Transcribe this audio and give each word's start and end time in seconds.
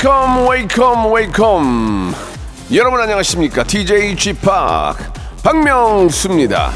Welcome, 0.00 0.46
welcome, 0.48 1.12
welcome. 1.12 2.14
여러분 2.72 3.00
안녕하십니까? 3.00 3.64
DJ 3.64 4.14
Chip 4.16 4.40
박명수입니다. 5.42 6.70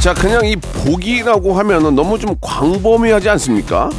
자, 0.00 0.12
그냥 0.12 0.44
이 0.44 0.56
복이라고 0.56 1.52
하면은 1.58 1.94
너무 1.94 2.18
좀 2.18 2.34
광범위하지 2.40 3.28
않습니까? 3.30 3.90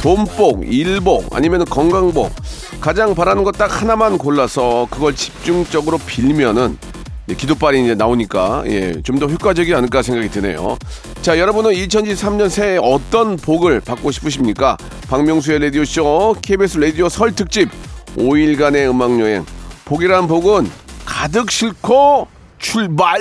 돈복, 0.00 0.64
일복, 0.66 1.34
아니면 1.36 1.66
건강복. 1.66 2.32
가장 2.80 3.14
바라는 3.14 3.44
것 3.44 3.52
딱 3.52 3.82
하나만 3.82 4.16
골라서 4.18 4.86
그걸 4.90 5.14
집중적으로 5.14 5.98
빌면은 5.98 6.76
예, 6.82 6.93
기도빨이 7.28 7.82
이제 7.84 7.94
나오니까 7.94 8.64
예, 8.66 9.00
좀 9.02 9.18
더 9.18 9.26
효과적이지 9.26 9.74
않을까 9.74 10.02
생각이 10.02 10.28
드네요. 10.28 10.76
자, 11.22 11.38
여러분은 11.38 11.70
2023년 11.72 12.50
새해 12.50 12.78
어떤 12.82 13.36
복을 13.36 13.80
받고 13.80 14.10
싶으십니까? 14.10 14.76
박명수의 15.08 15.60
라디오쇼, 15.60 16.36
KBS 16.42 16.78
라디오 16.78 17.08
설 17.08 17.32
특집 17.34 17.70
5일간의 18.16 18.90
음악여행. 18.90 19.46
복이란 19.86 20.26
복은 20.26 20.68
가득 21.06 21.50
싣고 21.50 22.26
출발! 22.58 23.20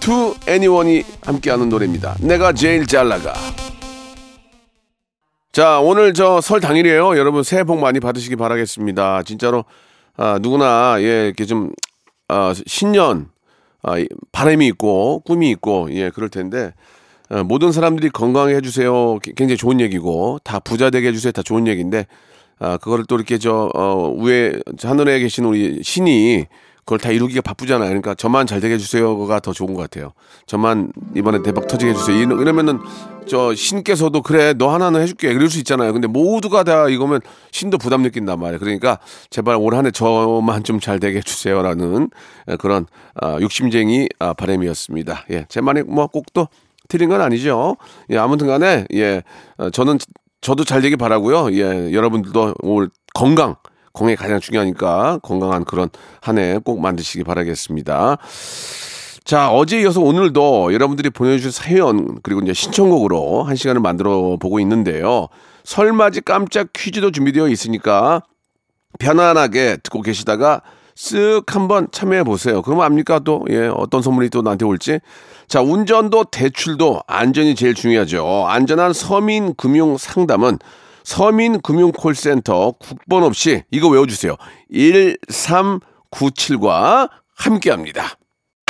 투 0.00 0.34
애니원이 0.46 1.02
함께하는 1.24 1.68
노래입니다. 1.68 2.16
내가 2.20 2.52
제일 2.52 2.86
잘 2.86 3.08
나가. 3.08 3.32
자, 5.52 5.78
오늘 5.80 6.14
저 6.14 6.40
설 6.40 6.60
당일이에요. 6.60 7.16
여러분 7.16 7.42
새해 7.42 7.64
복 7.64 7.78
많이 7.80 8.00
받으시기 8.00 8.36
바라겠습니다. 8.36 9.22
진짜로 9.22 9.64
아, 10.16 10.38
누구나 10.40 10.96
예, 11.00 11.26
이렇게 11.26 11.44
좀 11.44 11.70
아, 12.28 12.54
신년 12.66 13.30
아, 13.82 13.98
이, 13.98 14.06
바람이 14.32 14.66
있고 14.68 15.20
꿈이 15.20 15.50
있고 15.50 15.88
예, 15.92 16.10
그럴 16.10 16.28
텐데 16.28 16.72
어, 17.30 17.42
모든 17.42 17.72
사람들이 17.72 18.10
건강해 18.10 18.60
주세요. 18.60 19.18
굉장히 19.18 19.56
좋은 19.56 19.80
얘기고 19.80 20.38
다 20.44 20.60
부자 20.60 20.90
되게 20.90 21.08
해 21.08 21.12
주세요. 21.12 21.32
다 21.32 21.42
좋은 21.42 21.66
얘기인데 21.66 22.06
아, 22.58 22.76
그거를 22.76 23.04
또 23.06 23.16
이렇게 23.16 23.38
저 23.38 23.70
어, 23.74 24.10
위에 24.18 24.60
하늘에 24.82 25.18
계신 25.18 25.44
우리 25.44 25.82
신이 25.82 26.46
그걸 26.84 26.98
다 26.98 27.10
이루기가 27.10 27.40
바쁘잖아요. 27.40 27.88
그러니까 27.88 28.14
저만 28.14 28.46
잘 28.46 28.60
되게 28.60 28.74
해주세요가 28.74 29.40
더 29.40 29.52
좋은 29.52 29.72
것 29.74 29.80
같아요. 29.82 30.12
저만 30.46 30.92
이번에 31.16 31.42
대박 31.42 31.66
터지게 31.66 31.92
해주세요. 31.92 32.16
이러- 32.16 32.40
이러면은 32.40 32.78
저 33.26 33.54
신께서도 33.54 34.20
그래 34.20 34.52
너 34.52 34.68
하나는 34.72 35.00
해줄게 35.00 35.32
그럴 35.32 35.48
수 35.48 35.56
있잖아요. 35.58 35.92
근데 35.94 36.06
모두가 36.06 36.62
다 36.62 36.88
이거면 36.90 37.20
신도 37.52 37.78
부담 37.78 38.02
느낀단 38.02 38.38
말이에요. 38.38 38.58
그러니까 38.60 38.98
제발 39.30 39.56
올 39.56 39.74
한해 39.74 39.90
저만 39.92 40.62
좀 40.62 40.78
잘 40.80 41.00
되게 41.00 41.18
해주세요라는 41.18 42.10
그런 42.58 42.86
아, 43.14 43.38
욕심쟁이 43.40 44.08
아, 44.18 44.34
바람이었습니다. 44.34 45.24
예, 45.30 45.46
제 45.48 45.60
말이 45.62 45.82
뭐 45.82 46.06
꼭 46.08 46.24
또 46.34 46.48
틀린 46.88 47.08
건 47.08 47.22
아니죠. 47.22 47.76
예, 48.10 48.18
아무튼간에 48.18 48.86
예, 48.92 49.22
어, 49.56 49.70
저는 49.70 49.96
저도 50.42 50.64
잘 50.64 50.82
되길 50.82 50.98
바라고요. 50.98 51.50
예, 51.54 51.94
여러분들도 51.94 52.56
올 52.60 52.90
건강 53.14 53.56
건강이 53.94 54.16
가장 54.16 54.40
중요하니까 54.40 55.20
건강한 55.22 55.64
그런 55.64 55.88
한 56.20 56.36
해 56.38 56.58
꼭 56.58 56.80
만드시기 56.80 57.22
바라겠습니다. 57.22 58.18
자, 59.24 59.50
어제 59.50 59.80
이어서 59.80 60.00
오늘도 60.00 60.74
여러분들이 60.74 61.10
보내주신 61.10 61.50
사연, 61.52 62.18
그리고 62.22 62.40
이제 62.40 62.52
신청곡으로 62.52 63.44
한 63.44 63.54
시간을 63.56 63.80
만들어 63.80 64.36
보고 64.38 64.58
있는데요. 64.60 65.28
설맞이 65.62 66.22
깜짝 66.22 66.68
퀴즈도 66.72 67.12
준비되어 67.12 67.48
있으니까 67.48 68.22
편안하게 68.98 69.78
듣고 69.82 70.02
계시다가 70.02 70.60
쓱 70.96 71.48
한번 71.50 71.86
참여해 71.92 72.24
보세요. 72.24 72.62
그러면 72.62 72.84
압니까 72.86 73.20
또? 73.20 73.44
예, 73.48 73.66
어떤 73.68 74.02
선물이 74.02 74.28
또 74.30 74.42
나한테 74.42 74.64
올지? 74.66 74.98
자, 75.46 75.62
운전도 75.62 76.24
대출도 76.24 77.02
안전이 77.06 77.54
제일 77.54 77.74
중요하죠. 77.74 78.46
안전한 78.48 78.92
서민 78.92 79.54
금융 79.54 79.96
상담은 79.96 80.58
서민 81.04 81.60
금융 81.60 81.92
콜센터 81.92 82.72
국번 82.80 83.22
없이 83.22 83.62
이거 83.70 83.86
외워주세요. 83.88 84.34
1397과 84.72 87.08
함께 87.36 87.70
합니다. 87.70 88.16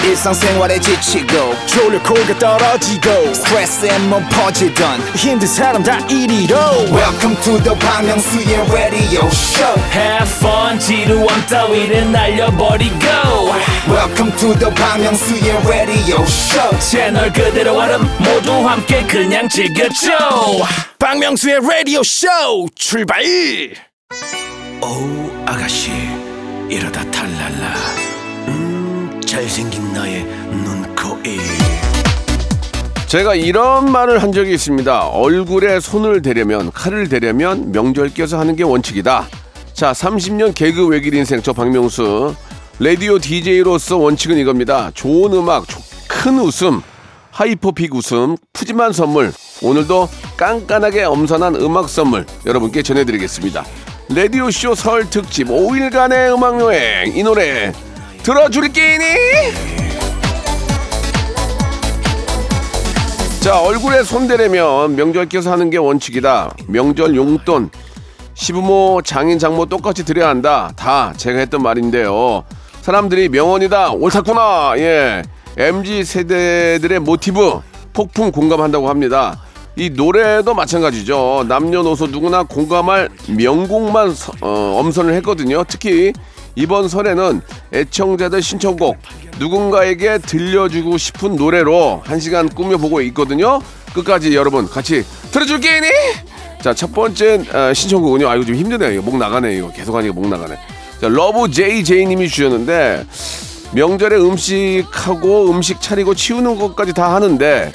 일상생활에 0.02 0.78
지치고, 0.80 1.54
졸려 1.66 2.02
코가 2.02 2.38
떨어지고, 2.38 3.32
스트레스에 3.32 3.98
몸 4.00 4.22
퍼지던, 4.28 5.00
힘든 5.16 5.46
사람 5.48 5.82
다 5.82 5.98
이리로. 6.08 6.54
welcome 6.92 7.34
to 7.42 7.56
the 7.62 7.74
Bang 7.78 8.06
Myung-soo's 8.06 8.70
radio 8.70 9.24
show 9.28 9.74
Have 9.94 10.28
fun 10.28 10.78
지루함 10.78 11.46
따위를 11.46 12.12
날려버리고 12.12 12.98
welcome 13.88 14.30
to 14.36 14.52
the 14.58 14.70
Bang 14.74 15.06
Myung-soo's 15.06 15.66
radio 15.66 16.20
show 16.24 16.78
채널 16.80 17.32
그대로 17.32 17.78
얼음 17.78 18.02
모두 18.18 18.52
함께 18.68 19.02
그냥 19.06 19.48
즐겨줘 19.48 20.10
박명수의 21.08 21.60
라디오 21.60 22.02
쇼 22.02 22.26
출발! 22.74 23.22
어우 24.80 25.30
아가씨 25.44 25.90
이러다 26.70 27.04
탈랄라. 27.10 27.74
음 28.48 29.20
잘생긴 29.22 29.92
나의 29.92 30.24
눈코입 30.24 31.38
제가 33.06 33.34
이런 33.34 33.92
말을 33.92 34.22
한 34.22 34.32
적이 34.32 34.54
있습니다. 34.54 35.08
얼굴에 35.08 35.78
손을 35.78 36.22
대려면 36.22 36.72
칼을 36.72 37.10
대려면 37.10 37.70
명절 37.70 38.14
껴서 38.14 38.38
하는 38.40 38.56
게 38.56 38.62
원칙이다. 38.62 39.28
자 39.74 39.92
30년 39.92 40.54
개그 40.54 40.86
외길 40.86 41.12
인생 41.12 41.42
저 41.42 41.52
박명수. 41.52 42.34
라디오 42.80 43.18
DJ로서 43.18 43.98
원칙은 43.98 44.38
이겁니다. 44.38 44.90
좋은 44.94 45.34
음악 45.34 45.68
조- 45.68 45.80
큰 46.08 46.38
웃음 46.38 46.80
하이퍼픽 47.30 47.94
웃음, 47.94 48.38
푸짐한 48.54 48.94
선물. 48.94 49.34
오늘도 49.62 50.08
깐깐하게 50.36 51.04
엄선한 51.04 51.56
음악 51.56 51.88
선물 51.88 52.26
여러분께 52.44 52.82
전해드리겠습니다. 52.82 53.64
라디오쇼 54.14 54.74
설 54.74 55.08
특집 55.08 55.48
5일간의 55.48 56.34
음악여행. 56.34 57.16
이 57.16 57.22
노래 57.22 57.72
들어줄 58.22 58.68
끼니? 58.68 59.04
자, 63.40 63.60
얼굴에 63.60 64.02
손대려면 64.02 64.96
명절 64.96 65.28
껴서 65.28 65.52
하는 65.52 65.68
게 65.68 65.76
원칙이다. 65.76 66.54
명절 66.66 67.14
용돈, 67.14 67.70
시부모, 68.32 69.02
장인, 69.04 69.38
장모 69.38 69.66
똑같이 69.66 70.04
드려야 70.04 70.28
한다. 70.28 70.72
다 70.76 71.12
제가 71.16 71.38
했던 71.38 71.62
말인데요. 71.62 72.44
사람들이 72.80 73.28
명언이다. 73.28 73.92
옳았구나. 73.92 74.74
예. 74.78 75.22
MZ 75.56 76.04
세대들의 76.04 76.98
모티브 77.00 77.60
폭풍 77.94 78.30
공감한다고 78.32 78.88
합니다. 78.90 79.40
이 79.76 79.88
노래도 79.90 80.52
마찬가지죠. 80.54 81.46
남녀노소 81.48 82.08
누구나 82.08 82.42
공감할 82.42 83.08
명곡만 83.28 84.14
서- 84.14 84.32
어, 84.40 84.76
엄선을 84.78 85.14
했거든요. 85.14 85.64
특히 85.66 86.12
이번 86.56 86.88
설에는 86.88 87.40
애청자들 87.72 88.40
신청곡 88.42 88.96
누군가에게 89.40 90.18
들려주고 90.18 90.98
싶은 90.98 91.34
노래로 91.36 92.02
한 92.04 92.20
시간 92.20 92.48
꾸며보고 92.48 93.00
있거든요. 93.02 93.60
끝까지 93.94 94.34
여러분 94.36 94.68
같이 94.68 95.04
들어줄 95.32 95.58
게니? 95.60 95.88
자, 96.62 96.72
첫 96.72 96.92
번째 96.92 97.42
어, 97.52 97.74
신청곡은요. 97.74 98.28
아, 98.28 98.36
이거 98.36 98.44
좀 98.44 98.54
힘드네요. 98.54 99.02
목 99.02 99.16
나가네. 99.16 99.56
이거 99.56 99.72
계속 99.72 99.94
하니까 99.96 100.14
목 100.14 100.28
나가네. 100.28 100.54
자, 101.00 101.08
러브 101.08 101.50
JJ 101.50 102.06
님이 102.06 102.28
주셨는데 102.28 103.04
명절에 103.72 104.16
음식하고 104.16 105.50
음식 105.50 105.80
차리고 105.80 106.14
치우는 106.14 106.56
것까지 106.58 106.92
다 106.94 107.12
하는데 107.14 107.72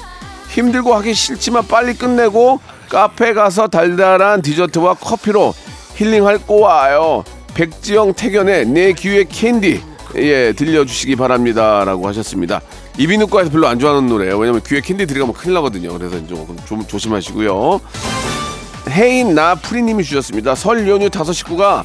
힘들고 0.49 0.93
하기 0.95 1.13
싫지만 1.13 1.67
빨리 1.67 1.93
끝내고 1.93 2.59
카페 2.89 3.33
가서 3.33 3.67
달달한 3.67 4.41
디저트와 4.41 4.95
커피로 4.95 5.53
힐링할 5.95 6.39
꼬아요. 6.39 7.23
백지영 7.53 8.13
택연의 8.13 8.65
내 8.67 8.93
귀에 8.93 9.25
캔디 9.25 9.83
예 10.15 10.53
들려주시기 10.53 11.15
바랍니다라고 11.15 12.07
하셨습니다. 12.07 12.61
이비인후과에서 12.97 13.51
별로 13.51 13.67
안 13.67 13.77
좋아하는 13.77 14.09
노래예요. 14.09 14.37
왜냐면 14.37 14.61
귀에 14.65 14.81
캔디 14.81 15.05
들어가면 15.05 15.35
큰일 15.35 15.53
나거든요. 15.53 15.95
그래서 15.97 16.25
조금 16.25 16.57
좀 16.65 16.85
조심하시고요. 16.85 17.79
해인 18.89 19.35
나프리님이 19.35 20.03
주셨습니다. 20.03 20.55
설 20.55 20.87
연휴 20.89 21.09
다섯 21.09 21.31
식구가 21.33 21.83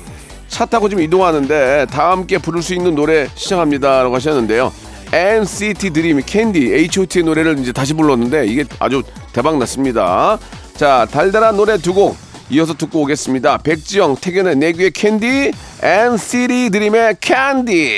차 0.49 0.64
타고 0.64 0.88
좀 0.88 1.00
이동하는데 1.00 1.87
다 1.90 2.12
함께 2.12 2.38
부를 2.38 2.62
수 2.62 2.75
있는 2.75 2.94
노래 2.94 3.28
신청합니다라고 3.34 4.14
하셨는데요. 4.14 4.72
NCT 5.14 5.90
드림 5.90 6.20
캔디 6.26 6.72
H.O.T의 6.72 7.22
노래를 7.25 7.61
이제 7.61 7.70
다시 7.72 7.94
불렀는데 7.94 8.46
이게 8.46 8.64
아주 8.81 9.02
대박 9.32 9.58
났습니다. 9.58 10.38
자 10.76 11.06
달달한 11.11 11.56
노래 11.56 11.78
두 11.78 11.94
곡 11.94 12.16
이어서 12.50 12.75
듣고 12.75 13.02
오겠습니다. 13.02 13.58
백지영, 13.58 14.16
택연의 14.20 14.56
내 14.56 14.71
귀에 14.71 14.90
캔디, 14.90 15.52
NCT 15.82 16.70
드림의 16.70 17.16
캔디. 17.20 17.93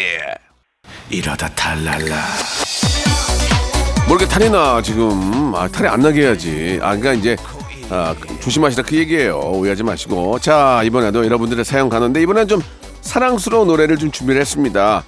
이러다 1.11 1.49
탈랄라 1.55 2.17
뭐 4.07 4.17
이렇게 4.17 4.27
탈이 4.27 4.51
나 4.51 4.81
지금 4.83 5.53
아, 5.55 5.67
탈이 5.69 5.89
안 5.89 6.01
나게 6.01 6.23
해야지 6.23 6.79
아 6.83 6.97
그러니까 6.97 7.13
이제 7.15 7.37
아, 7.91 8.15
조심하시라 8.41 8.83
그 8.85 8.97
얘기예요 8.97 9.39
오해하지 9.39 9.83
마시고 9.85 10.39
자 10.41 10.83
이번에도 10.85 11.25
여러분들의 11.25 11.65
사연 11.65 11.89
가는데 11.89 12.21
이번엔 12.23 12.47
좀 12.49 12.61
사랑스러운 13.03 13.69
노래를 13.69 13.97
좀 13.99 14.11
준비를 14.11 14.41
했습니다 14.41 15.05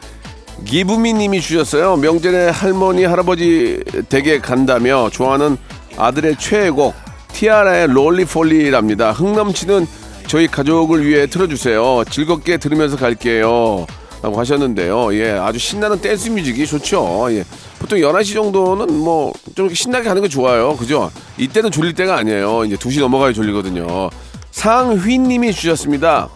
기부미 0.65 1.13
님이 1.15 1.41
주셨어요 1.41 1.97
명절에 1.97 2.49
할머니 2.51 3.05
할아버지 3.05 3.83
댁에 4.09 4.39
간다며 4.39 5.09
좋아하는 5.11 5.57
아들의 5.97 6.37
최애곡 6.39 6.95
티아라의 7.33 7.89
롤리폴리랍니다 7.89 9.13
흥 9.13 9.35
넘치는 9.35 9.87
저희 10.27 10.47
가족을 10.47 11.07
위해 11.07 11.27
틀어주세요 11.27 12.05
즐겁게 12.11 12.59
들으면서 12.59 12.97
갈게요 12.97 13.87
라고 14.21 14.37
하셨는데요. 14.41 15.15
예, 15.15 15.31
아주 15.31 15.61
신나는 15.61 16.01
댄스 16.01 16.31
뮤직이 16.31 16.67
좋죠. 16.67 17.29
예. 17.31 17.45
보통 17.79 18.01
11시 18.01 18.35
정도는 18.35 18.93
뭐 18.93 19.33
좀 19.59 19.75
신나게 19.75 20.05
가는 20.09 20.23
게 20.23 20.29
좋아요. 20.29 20.77
그죠? 20.77 21.11
이때는 21.37 21.73
졸릴 21.73 21.93
때가 21.95 22.17
아니에요. 22.17 22.65
이제 22.65 22.77
2시 22.77 23.01
넘어가야 23.01 23.33
졸리거든요. 23.33 24.09
상휘 24.53 25.19
님이 25.19 25.53
주셨습니다. 25.53 26.29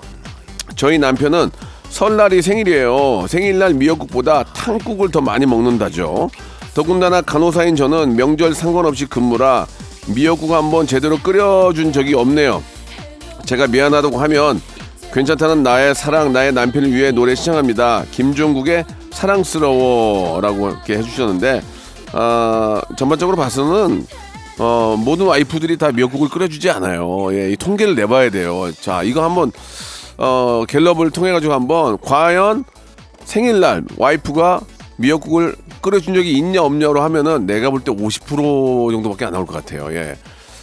저희 0.75 0.99
남편은 0.99 1.51
설날이 1.93 2.41
생일이에요. 2.41 3.27
생일날 3.29 3.75
미역국보다 3.75 4.44
탕국을 4.44 5.11
더 5.11 5.21
많이 5.21 5.44
먹는다죠. 5.44 6.31
더군다나 6.75 7.21
간호사인 7.21 7.77
저는 7.77 8.17
명절 8.17 8.55
상관없이 8.55 9.05
근무라 9.05 9.67
미역국 10.09 10.53
한번 10.53 10.87
제대로 10.87 11.19
끓여준 11.19 11.93
적이 11.93 12.15
없네요. 12.15 12.62
제가 13.44 13.67
미안하다고 13.67 14.19
하면 14.19 14.61
괜찮다는 15.12 15.62
나의 15.62 15.94
사랑 15.94 16.33
나의 16.33 16.55
남편을 16.55 16.93
위해 16.93 17.12
노래 17.12 17.35
시청합니다. 17.35 18.06
김종국의 18.11 18.87
사랑스러워라고 19.11 20.71
이렇게 20.71 20.97
해주셨는데 20.97 21.62
어, 22.15 22.81
전반적으로 22.97 23.37
봐서는 23.37 24.06
어, 24.59 24.97
모든 24.99 25.27
와이프들이 25.27 25.77
다 25.77 25.93
미역국을 25.93 26.31
끓여주지 26.31 26.71
않아요. 26.71 27.29
예, 27.35 27.50
이 27.53 27.56
통계를 27.56 27.94
내봐야 27.94 28.31
돼요. 28.31 28.73
자, 28.81 29.03
이거 29.03 29.23
한번 29.23 29.53
어, 30.19 30.64
갤럽을 30.69 31.11
통해 31.11 31.32
가지고 31.32 31.53
한번 31.55 31.99
과연 31.99 32.64
생일날 33.25 33.85
와이프가 33.97 34.61
미역국을 34.97 35.56
끓여준 35.81 36.14
적이 36.14 36.32
있냐 36.32 36.62
없냐로 36.62 37.00
하면은 37.03 37.47
내가 37.47 37.70
볼 37.70 37.81
때 37.82 37.91
50% 37.91 38.93
정도밖에 38.93 39.25
안 39.25 39.32
나올 39.32 39.47
것 39.47 39.55
같아요. 39.55 39.93
예. 39.94 40.17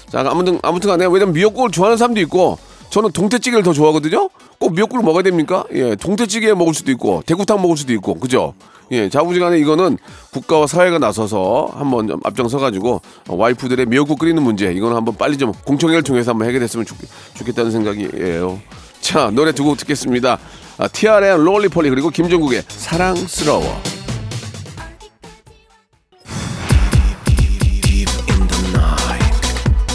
자, 0.10 0.24
아무튼 0.26 0.60
아무튼 0.64 0.90
간에 0.90 1.06
왜냐면 1.06 1.34
미역국을 1.34 1.72
좋아하는 1.72 1.98
사람도 1.98 2.20
있고 2.22 2.58
저는 2.90 3.12
동태찌개를 3.12 3.64
더 3.64 3.74
좋아하거든요. 3.74 4.30
꼭 4.60 4.74
미역국을 4.74 5.04
먹어야 5.04 5.24
됩니까? 5.24 5.64
예, 5.74 5.96
동태찌개 5.96 6.54
먹을 6.54 6.74
수도 6.74 6.92
있고 6.92 7.22
대구탕 7.26 7.62
먹을 7.62 7.78
수도 7.78 7.94
있고 7.94 8.16
그죠? 8.16 8.54
예, 8.92 9.08
자부지간에 9.08 9.60
이거는 9.60 9.98
국가와 10.32 10.66
사회가 10.68 10.98
나서서 10.98 11.70
한번 11.74 12.08
좀 12.08 12.20
앞장서 12.24 12.58
가지고 12.58 13.02
와이프들의 13.28 13.86
미역국 13.86 14.18
끓이는 14.20 14.42
문제 14.42 14.72
이거는 14.74 14.96
한번 14.96 15.16
빨리 15.16 15.38
좀 15.38 15.52
공청회를 15.66 16.02
통해서 16.02 16.32
한번 16.32 16.48
해결됐으면 16.48 16.86
좋, 16.86 16.96
좋겠다는 17.36 17.72
생각이에요. 17.72 18.60
자, 19.02 19.30
노래 19.32 19.52
두 19.52 19.64
곡 19.64 19.78
듣겠습니다. 19.78 20.38
아, 20.78 20.88
티아라의 20.88 21.44
롤리폴리 21.44 21.90
그리고 21.90 22.10
김종국의 22.10 22.64
사랑스러워. 22.68 23.82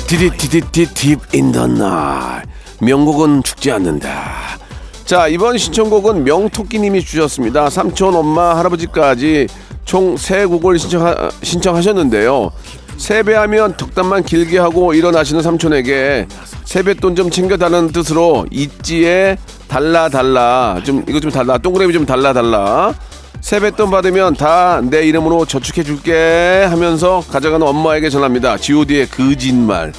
디디디디디 0.06 0.94
deep 0.94 1.19
in 1.34 1.47
the 1.47 1.66
night 1.66 2.42
명곡은 2.80 3.42
죽지 3.42 3.72
않는다. 3.72 4.58
자 5.04 5.28
이번 5.28 5.58
신청곡은 5.58 6.24
명토끼님이 6.24 7.02
주셨습니다. 7.04 7.68
삼촌, 7.70 8.14
엄마, 8.14 8.56
할아버지까지 8.56 9.48
총 9.84 10.16
세 10.16 10.44
곡을 10.46 10.78
신청하, 10.78 11.30
신청하셨는데요. 11.42 12.50
세배하면 12.96 13.76
덕담만 13.76 14.25
길게 14.25 14.58
하고 14.58 14.94
일어나시는 14.94 15.43
삼촌에게 15.43 16.26
세뱃돈 16.64 17.17
좀 17.17 17.31
챙겨달라는 17.31 17.93
뜻으로 17.93 18.46
있지에 18.50 19.37
달라 19.69 20.08
달라. 20.08 20.81
좀 20.85 21.05
이거 21.08 21.20
좀 21.20 21.31
달라. 21.31 21.58
동그라미 21.58 21.93
좀 21.93 22.06
달라 22.06 22.32
달라. 22.32 22.94
세뱃돈 23.41 23.91
받으면 23.91 24.35
다 24.37 24.81
내 24.82 25.02
이름으로 25.06 25.44
저축해 25.44 25.82
줄게 25.82 26.64
하면서 26.69 27.23
가져가는 27.31 27.67
엄마에게 27.67 28.08
전합니다. 28.08 28.56
G.O.D의 28.56 29.08
거짓말, 29.08 29.93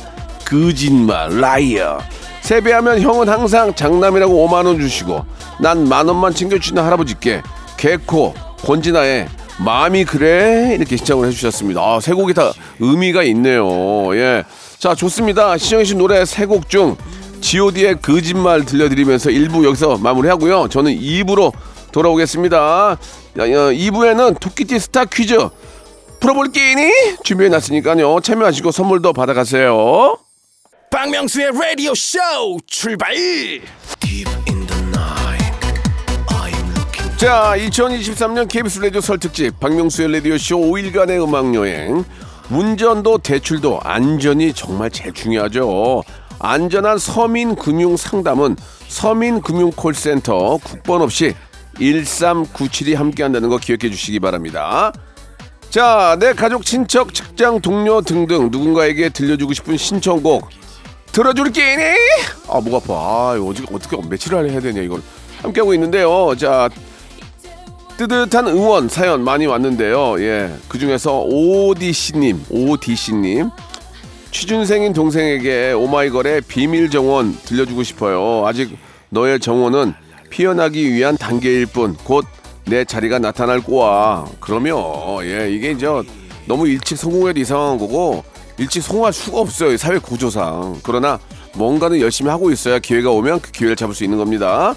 거짓말, 0.45 1.39
liar. 1.39 1.99
세배하면 2.41 3.01
형은 3.01 3.29
항상 3.29 3.73
장남이라고 3.73 4.47
5만 4.47 4.65
원 4.65 4.79
주시고 4.79 5.23
난 5.59 5.87
만 5.87 6.07
원만 6.07 6.33
챙겨주시는 6.33 6.83
할아버지께 6.83 7.41
개코 7.77 8.33
권진아의 8.63 9.27
마음이 9.59 10.05
그래 10.05 10.75
이렇게 10.77 10.97
신청을 10.97 11.27
해주셨습니다. 11.27 11.81
아, 11.81 11.99
세 12.01 12.13
곡이 12.13 12.33
다 12.33 12.51
의미가 12.79 13.23
있네요. 13.23 14.15
예, 14.15 14.43
자 14.77 14.93
좋습니다. 14.95 15.57
신청해주신 15.57 15.97
노래 15.97 16.25
세 16.25 16.45
곡 16.45 16.69
중 16.69 16.95
G.O.D의 17.41 18.01
거짓말 18.01 18.65
들려드리면서 18.65 19.29
1부 19.29 19.63
여기서 19.65 19.97
마무리하고요. 19.97 20.67
저는 20.69 20.97
2부로 20.99 21.51
돌아오겠습니다. 21.91 22.97
2부에는 23.37 24.39
토끼띠 24.39 24.79
스타 24.79 25.05
퀴즈 25.05 25.37
풀어볼 26.19 26.51
게임이 26.51 26.89
준비해놨으니까요. 27.23 28.19
참여하시고 28.21 28.71
선물도 28.71 29.13
받아가세요. 29.13 30.17
박명수의 30.89 31.51
라디오 31.53 31.93
쇼 31.93 32.17
출발 32.65 33.13
자, 37.17 37.53
2023년 37.57 38.49
KBS 38.49 38.79
라디오 38.79 38.99
설 38.99 39.17
특집 39.17 39.57
박명수의 39.61 40.11
라디오 40.11 40.37
쇼 40.37 40.57
5일간의 40.57 41.23
음악 41.23 41.55
여행. 41.55 42.03
운전도 42.51 43.19
대출도 43.19 43.79
안전이 43.83 44.51
정말 44.53 44.89
제일 44.89 45.13
중요하죠. 45.13 46.03
안전한 46.39 46.97
서민 46.97 47.55
금융 47.55 47.95
상담은 47.95 48.57
서민 48.89 49.41
금융 49.41 49.71
콜센터 49.71 50.57
국번 50.57 51.01
없이 51.01 51.33
1397이 51.75 52.95
함께 52.95 53.23
한다는 53.23 53.47
거 53.47 53.57
기억해 53.57 53.89
주시기 53.89 54.19
바랍니다. 54.19 54.91
자, 55.69 56.17
내 56.19 56.33
가족, 56.33 56.65
친척, 56.65 57.13
직장 57.13 57.61
동료 57.61 58.01
등등 58.01 58.49
누군가에게 58.51 59.07
들려주고 59.09 59.53
싶은 59.53 59.77
신청곡 59.77 60.49
들어줄 61.13 61.51
게니? 61.53 61.81
아, 62.49 62.59
목 62.59 62.75
아파. 62.75 62.93
아, 62.93 63.39
어떻게, 63.41 63.73
어떻게 63.73 63.97
며칠을 64.09 64.51
해야 64.51 64.59
되냐, 64.59 64.81
이걸. 64.81 65.01
함께 65.41 65.61
하고 65.61 65.73
있는데요. 65.73 66.35
자, 66.37 66.69
뜨뜻한 67.97 68.47
응원 68.47 68.89
사연 68.89 69.23
많이 69.23 69.45
왔는데요. 69.45 70.19
예. 70.19 70.53
그 70.67 70.77
중에서 70.77 71.21
오디씨님, 71.21 72.45
오디씨님. 72.49 73.49
취준생인 74.31 74.91
동생에게 74.91 75.71
오마이걸의 75.71 76.41
비밀 76.41 76.89
정원 76.89 77.37
들려주고 77.45 77.83
싶어요. 77.83 78.45
아직 78.45 78.77
너의 79.09 79.39
정원은 79.39 79.93
피어나기 80.29 80.91
위한 80.91 81.15
단계일 81.17 81.67
뿐, 81.67 81.95
곧 82.03 82.25
내 82.67 82.83
자리가 82.83 83.19
나타날 83.19 83.61
거야. 83.61 84.25
그러면, 84.39 84.75
예, 85.21 85.51
이게 85.51 85.71
이제 85.71 85.85
너무 86.47 86.67
일찍 86.67 86.97
성공해도 86.97 87.39
이상한 87.39 87.77
거고, 87.77 88.23
일찍 88.57 88.81
성공할 88.81 89.13
수가 89.13 89.39
없어요. 89.39 89.77
사회 89.77 89.99
구조상. 89.99 90.79
그러나 90.81 91.19
뭔가는 91.53 91.99
열심히 91.99 92.31
하고 92.31 92.51
있어야 92.51 92.79
기회가 92.79 93.11
오면 93.11 93.41
그 93.41 93.51
기회를 93.51 93.75
잡을 93.75 93.93
수 93.93 94.03
있는 94.03 94.17
겁니다. 94.17 94.73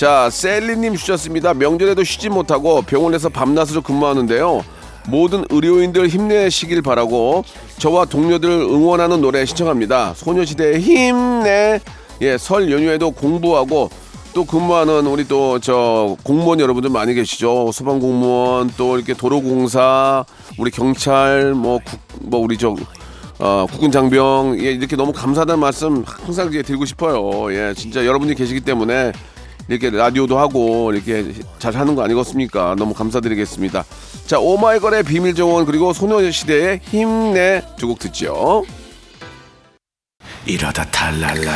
자, 0.00 0.30
셀리님 0.30 0.96
주셨습니다. 0.96 1.52
명절에도 1.52 2.04
쉬지 2.04 2.30
못하고 2.30 2.80
병원에서 2.80 3.28
밤낮으로 3.28 3.82
근무하는데요. 3.82 4.64
모든 5.08 5.44
의료인들 5.50 6.08
힘내시길 6.08 6.80
바라고 6.80 7.44
저와 7.76 8.06
동료들을 8.06 8.50
응원하는 8.62 9.20
노래 9.20 9.44
신청합니다. 9.44 10.14
소녀시대의 10.16 10.80
힘내. 10.80 11.80
예, 12.22 12.38
설 12.38 12.72
연휴에도 12.72 13.10
공부하고 13.10 13.90
또 14.32 14.46
근무하는 14.46 15.06
우리 15.06 15.28
또 15.28 15.58
저 15.58 16.16
공무원 16.22 16.60
여러분들 16.60 16.88
많이 16.88 17.12
계시죠. 17.12 17.70
소방 17.70 18.00
공무원 18.00 18.70
또 18.78 18.96
이렇게 18.96 19.12
도로공사, 19.12 20.24
우리 20.56 20.70
경찰 20.70 21.52
뭐국뭐 21.52 22.40
우리 22.40 22.56
저 22.56 22.74
어, 23.38 23.66
국군 23.70 23.90
장병 23.90 24.56
예, 24.60 24.72
이렇게 24.72 24.96
너무 24.96 25.12
감사하다는 25.12 25.60
말씀 25.60 26.04
항상 26.06 26.50
드리고 26.50 26.86
싶어요. 26.86 27.52
예, 27.52 27.74
진짜 27.76 28.06
여러분이 28.06 28.34
계시기 28.34 28.62
때문에 28.62 29.12
이렇게 29.70 29.88
라디오도 29.88 30.36
하고 30.36 30.92
이렇게 30.92 31.32
잘 31.60 31.76
하는 31.76 31.94
거 31.94 32.02
아니겠습니까? 32.02 32.74
너무 32.76 32.92
감사드리겠습니다. 32.92 33.84
자, 34.26 34.40
오마이걸의 34.40 35.04
비밀 35.04 35.34
정원 35.34 35.64
그리고 35.64 35.92
소녀시대의 35.92 36.80
힘내 36.82 37.62
두 37.78 37.86
곡 37.86 38.00
듣죠. 38.00 38.64
이러다 40.46 40.84
탈랄라 40.86 41.52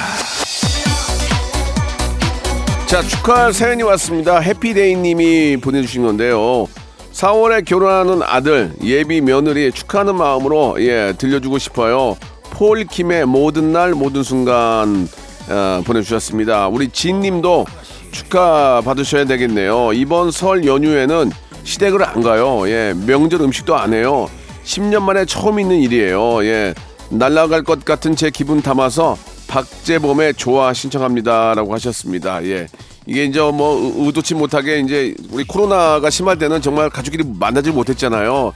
자, 2.87 3.03
축하할 3.03 3.53
사연이 3.53 3.83
왔습니다. 3.83 4.39
해피데이 4.39 4.95
님이 4.95 5.57
보내주신 5.57 6.05
건데요. 6.05 6.67
4월에 7.13 7.65
결혼하는 7.65 8.23
아들 8.23 8.73
예비 8.85 9.21
며느리 9.21 9.73
축하하는 9.73 10.15
마음으로 10.15 10.77
예 10.79 11.15
들려주고 11.19 11.59
싶어요. 11.59 12.17
폴킴의 12.51 13.27
모든 13.27 13.73
날 13.73 13.93
모든 13.93 14.23
순간 14.23 15.09
어, 15.49 15.83
보내주셨습니다. 15.85 16.69
우리 16.69 16.89
진 16.89 17.21
님도 17.21 17.67
축하 18.15 18.81
받으셔야 18.85 19.25
되겠네요. 19.25 19.93
이번 19.93 20.31
설 20.31 20.65
연휴에는 20.65 21.33
시댁을 21.65 22.05
안 22.05 22.23
가요. 22.23 22.63
예, 22.69 22.95
명절 23.07 23.41
음식도 23.43 23.77
안 23.77 23.93
해요. 23.93 24.31
10년 24.65 25.03
만에 25.03 25.25
처음 25.27 25.59
있는 25.59 25.81
일이에요. 25.81 26.45
예, 26.45 26.75
날아갈 27.11 27.65
것 27.65 27.85
같은 27.85 28.15
제 28.15 28.31
기분 28.31 28.63
담아서 28.63 29.19
박재범의 29.49 30.35
좋아 30.35 30.73
신청합니다라고 30.73 31.75
하셨습니다. 31.75 32.43
예. 32.45 32.67
이게 33.07 33.25
이제 33.25 33.41
뭐 33.41 33.77
의- 33.79 34.07
의도치 34.07 34.35
못하게 34.35 34.79
이제 34.81 35.15
우리 35.31 35.45
코로나가 35.45 36.09
심할 36.09 36.39
때는 36.39 36.63
정말 36.63 36.89
가족끼리 36.91 37.25
만나질 37.39 37.73
못했잖아요. 37.73 38.53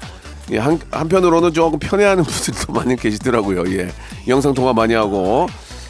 예, 0.53 0.59
한, 0.59 0.79
한편으로는 0.91 1.53
조금 1.53 1.79
편해하는 1.79 2.23
분들도 2.25 2.73
많이 2.73 2.97
계시더라고요. 2.97 3.65
예. 3.77 3.88
영상 4.29 4.55
통화 4.55 4.73
많이 4.73 4.95
하고. 4.95 5.47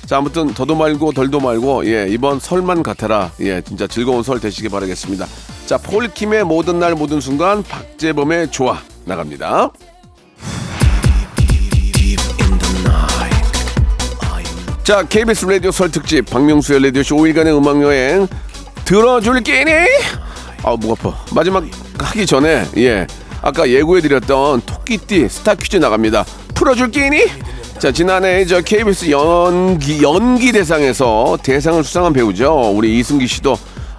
자, 0.09 0.17
아무튼 0.17 0.55
더도 0.55 0.75
말고 0.75 1.12
덜도 1.12 1.38
말고 1.38 1.85
예, 1.85 2.07
이번 2.09 2.41
설만 2.41 2.83
같아라. 2.83 3.31
예, 3.41 3.61
진짜 3.61 3.87
즐거운 3.87 4.23
설 4.23 4.41
되시기 4.41 4.71
바라겠습니다. 4.71 5.27
자, 5.67 5.77
폴킴의 5.77 6.45
모든 6.45 6.79
날 6.79 6.95
모든 6.95 7.21
순간 7.21 7.62
박재범의 7.62 8.50
좋아 8.50 8.79
나갑니다. 9.05 9.71
자, 14.83 15.03
KBS 15.03 15.45
라디오 15.45 15.71
설 15.71 15.91
특집 15.91 16.25
박명수의 16.25 16.85
라디오 16.85 17.03
쇼 17.03 17.17
5일간의 17.17 17.55
음악 17.55 17.83
여행 17.83 18.27
들어줄 18.87 19.43
끼니? 19.43 19.71
아, 20.62 20.75
목 20.81 20.93
아파. 20.93 21.23
마지막 21.35 21.65
하기 21.99 22.25
전에 22.25 22.65
예, 22.79 23.07
아까 23.43 23.69
예고해 23.69 24.00
드렸던 24.00 24.62
토끼띠 24.62 25.29
스타 25.29 25.55
퀴즈 25.55 25.77
나갑니다. 25.77 26.25
풀어줄 26.55 26.93
끼니? 26.93 27.27
자, 27.78 27.92
지난해 27.92 28.44
저 28.44 28.61
KBS 28.61 29.08
연기 29.11 30.02
연기 30.02 30.50
대상에서 30.50 31.38
대상을 31.40 31.85
수상한 31.85 32.12
배우죠. 32.12 32.73
우리 32.75 32.99
이승기 32.99 33.28
씨도 33.28 33.56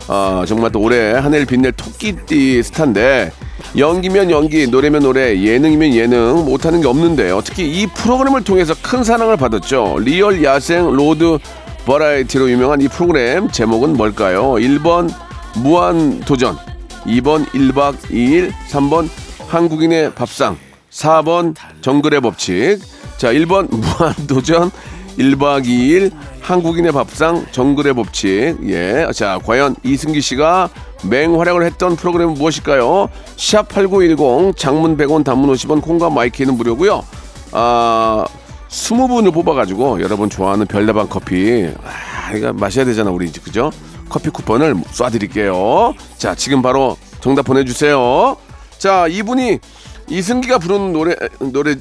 아, 0.09 0.43
정말 0.45 0.69
또 0.71 0.81
올해 0.81 1.13
한 1.13 1.33
해를 1.33 1.45
빛낼 1.45 1.71
토끼띠 1.71 2.62
스타인데 2.62 3.31
연기면 3.77 4.31
연기, 4.31 4.67
노래면 4.67 5.03
노래, 5.03 5.39
예능이면 5.41 5.93
예능 5.93 6.43
못하는 6.43 6.81
게 6.81 6.88
없는데요. 6.89 7.39
특히 7.45 7.69
이 7.69 7.88
프로그램을 7.88 8.43
통해서 8.43 8.74
큰 8.81 9.05
사랑을 9.05 9.38
받았죠. 9.38 10.00
real 10.01 10.44
야생 10.43 10.91
road 10.91 11.38
variety로 11.86 12.51
유명한 12.51 12.81
이 12.81 12.89
프로그램 12.89 13.50
제목은 13.50 13.93
뭘까요? 13.93 14.53
1번 14.55 15.09
무한 15.55 16.19
도전, 16.19 16.57
2번 17.05 17.45
1박 17.51 17.95
2일, 18.09 18.51
3번 18.71 19.07
한국인의 19.48 20.15
밥상, 20.15 20.57
4번 20.91 21.55
정글의 21.81 22.19
법칙. 22.19 22.99
자, 23.20 23.34
1번 23.34 23.68
무한도전, 23.76 24.72
1박 25.18 25.66
2일 25.66 26.10
한국인의 26.40 26.94
밥상 26.94 27.46
정글의 27.52 27.94
법칙. 27.94 28.56
예. 28.70 29.10
자, 29.14 29.38
과연 29.46 29.76
이승기 29.84 30.22
씨가 30.22 30.70
맹활약을 31.04 31.64
했던 31.64 31.98
프로그램은 31.98 32.36
무엇일까요? 32.36 33.10
샵8910 33.36 34.56
장문 34.56 34.96
100원 34.96 35.26
단문 35.26 35.54
50원 35.54 35.82
콩과 35.82 36.10
마이K는 36.12 36.56
무료고요. 36.56 37.04
아, 37.52 38.26
20분을 38.70 39.34
뽑아 39.34 39.54
가지고 39.54 40.00
여러분 40.02 40.30
좋아하는 40.30 40.66
별다방 40.66 41.10
커피 41.10 41.70
아, 41.84 42.34
이거 42.34 42.54
마셔야 42.54 42.86
되잖아 42.86 43.12
우리 43.12 43.28
이제 43.28 43.42
그죠? 43.44 43.70
커피 44.08 44.30
쿠폰을 44.30 44.76
쏴 44.76 45.12
드릴게요. 45.12 45.94
자, 46.18 46.36
지금 46.36 46.62
바로 46.62 46.96
정답 47.20 47.44
보내 47.44 47.66
주세요. 47.66 48.38
자, 48.78 49.08
이분이 49.08 49.60
이승기가 50.08 50.58
부르는 50.60 50.94
노래 50.94 51.16
노래 51.40 51.76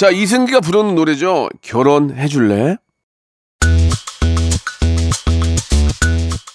자 0.00 0.08
이승기가 0.08 0.60
부르는 0.60 0.94
노래죠. 0.94 1.50
결혼해 1.60 2.26
줄래? 2.26 2.78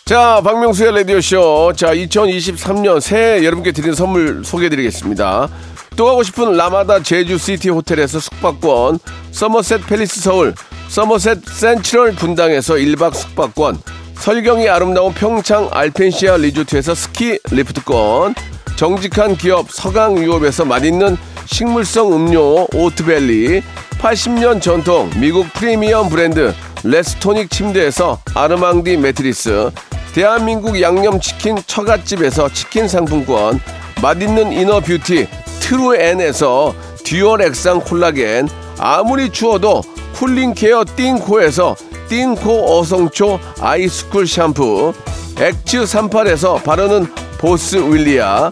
자, 0.05 0.41
박명수의 0.43 0.95
라디오쇼. 0.95 1.73
자, 1.75 1.93
2023년 1.93 2.99
새해 2.99 3.45
여러분께 3.45 3.71
드리는 3.71 3.93
선물 3.93 4.43
소개해드리겠습니다. 4.43 5.47
또 5.95 6.05
가고 6.05 6.23
싶은 6.23 6.57
라마다 6.57 7.03
제주시티 7.03 7.69
호텔에서 7.69 8.19
숙박권, 8.19 8.97
서머셋 9.29 9.85
팰리스 9.85 10.21
서울, 10.21 10.55
서머셋 10.87 11.47
센트럴 11.47 12.13
분당에서 12.13 12.73
1박 12.73 13.13
숙박권, 13.13 13.77
설경이 14.15 14.67
아름다운 14.67 15.13
평창 15.13 15.69
알펜시아 15.71 16.37
리조트에서 16.37 16.95
스키 16.95 17.37
리프트권, 17.51 18.33
정직한 18.75 19.37
기업 19.37 19.71
서강유업에서 19.71 20.65
맛있는 20.65 21.17
식물성 21.45 22.13
음료 22.13 22.67
오트밸리 22.73 23.61
80년 23.99 24.61
전통 24.61 25.09
미국 25.17 25.51
프리미엄 25.53 26.09
브랜드 26.09 26.53
레스토닉 26.83 27.49
침대에서 27.49 28.19
아르망디 28.33 28.97
매트리스 28.97 29.71
대한민국 30.13 30.79
양념치킨 30.81 31.57
처갓집에서 31.65 32.49
치킨 32.49 32.87
상품권 32.87 33.59
맛있는 34.01 34.51
inner 34.51 34.86
beauty 34.86 35.27
트루엔에서 35.61 36.75
dual 37.05 37.41
액상 37.43 37.81
콜라겐 37.81 38.49
아무리 38.77 39.29
추워도 39.29 39.83
cooling 40.15 40.59
care 40.59 40.83
띵코에서 40.95 41.75
띵코 42.09 42.77
어성초 42.79 43.39
아이스쿨 43.61 44.27
샴푸 44.27 44.93
엑츠 45.39 45.83
38에서 45.83 46.61
바르는 46.63 47.07
보스 47.37 47.77
윌리아 47.77 48.51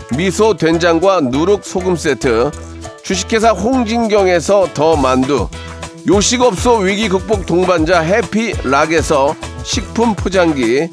미소 0.15 0.55
된장과 0.55 1.21
누룩 1.21 1.63
소금 1.63 1.95
세트 1.95 2.51
주식회사 3.03 3.51
홍진경에서 3.51 4.69
더 4.73 4.95
만두 4.95 5.47
요식업소 6.07 6.77
위기 6.77 7.07
극복 7.07 7.45
동반자 7.45 8.01
해피락에서 8.01 9.35
식품 9.63 10.15
포장기 10.15 10.89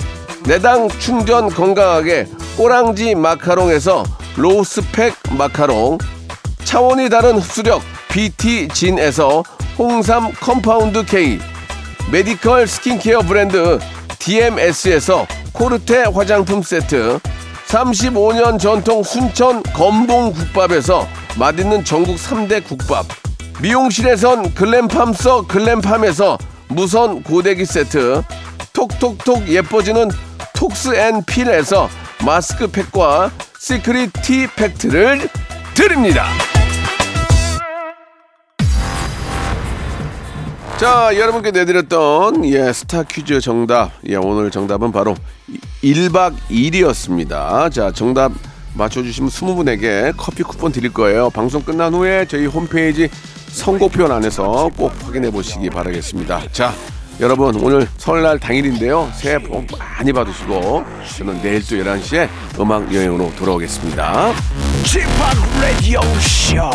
내당 0.47 0.89
충전 0.89 1.49
건강하게 1.49 2.29
꼬랑지 2.57 3.15
마카롱에서 3.15 4.05
로스팩 4.37 5.15
마카롱 5.37 5.99
차원이 6.65 7.09
다른 7.09 7.39
흡수력 7.39 7.83
BT진에서 8.11 9.43
홍삼 9.79 10.33
compound 10.33 11.05
K 11.05 11.39
medical 12.13 12.67
skincare 12.67 13.21
브랜드 13.21 13.79
DMS에서 14.19 15.27
코르테 15.53 16.05
화장품 16.15 16.63
세트 16.63 17.19
35년 17.69 18.59
전통 18.59 19.03
순천 19.03 19.63
건봉국밥에서 19.63 21.07
맛있는 21.39 21.85
전국 21.85 22.17
3대 22.17 22.65
국밥 22.65 23.07
미용실에선 23.61 24.55
글램팜서 24.55 25.47
글램팜에서 25.47 26.39
무선 26.69 27.23
고데기 27.23 27.67
세트 27.67 28.23
톡톡톡 28.73 29.49
예뻐지는 29.49 30.09
톡스앤필에서 30.55 31.89
마스크팩과 32.25 33.31
시크릿 33.59 34.13
티팩트를 34.23 35.29
드립니다. 35.75 36.27
자, 40.79 41.11
여러분께 41.17 41.51
내드렸던 41.51 42.45
예, 42.45 42.73
스타 42.73 43.03
퀴즈 43.03 43.41
정답. 43.41 43.91
예, 44.07 44.15
오늘 44.15 44.53
정답은 44.53 44.93
바로 44.93 45.17
1박 45.83 46.35
2일이었습니다. 46.49 47.73
자, 47.73 47.91
정답 47.93 48.31
맞춰주시면 48.75 49.29
20분에게 49.29 50.15
커피 50.17 50.45
쿠폰 50.45 50.71
드릴 50.71 50.93
거예요. 50.93 51.31
방송 51.31 51.63
끝난 51.63 51.93
후에 51.95 52.27
저희 52.27 52.47
홈페이지 52.47 53.09
선곡표 53.49 54.07
안에서 54.07 54.71
꼭 54.77 54.93
확인해 55.05 55.33
보시기 55.33 55.69
바라겠습니다. 55.69 56.43
자, 56.53 56.73
여러분 57.19 57.57
오늘 57.57 57.89
설날 57.97 58.39
당일인데요. 58.39 59.11
새해 59.17 59.39
복 59.39 59.67
많이 59.77 60.13
받으시고 60.13 60.85
저는 61.19 61.43
내일 61.43 61.61
또 61.67 61.75
11시에 61.75 62.29
음악 62.61 62.95
여행으로 62.95 63.33
돌아오겠습니다. 63.37 64.33
지팍 64.85 65.37
라디오 65.61 66.01
쇼 66.21 66.71